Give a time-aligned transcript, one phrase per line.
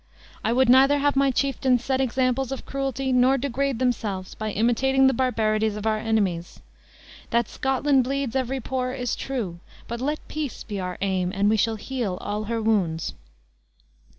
[0.43, 5.05] I would neither have my chieftains set examples of cruelty, nor degrade themselves by imitating
[5.05, 6.59] the barbarities of our enemies.
[7.29, 11.57] That Scotland bleeds every pore is true; but let peace be our aim, and we
[11.57, 13.13] shall heal all her wounds."